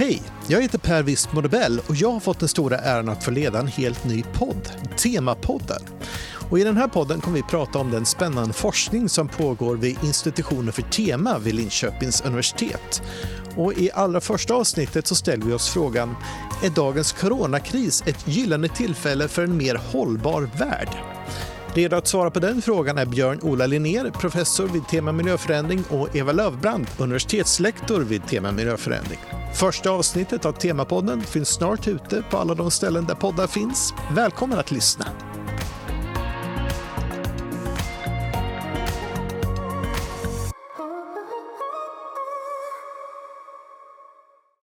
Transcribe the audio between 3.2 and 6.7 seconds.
få leda en helt ny podd, Temapodden. Och I